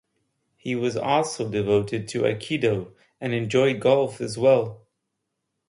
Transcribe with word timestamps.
He 0.57 0.73
was 0.73 0.97
also 0.97 1.47
devoted 1.47 2.07
to 2.07 2.21
aikido 2.23 2.91
and 3.19 3.35
enjoyed 3.35 3.79
golf 3.79 4.19
as 4.19 4.35
well. 4.35 4.87